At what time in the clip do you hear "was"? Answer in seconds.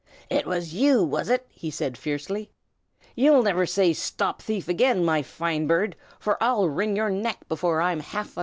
0.47-0.73, 1.03-1.29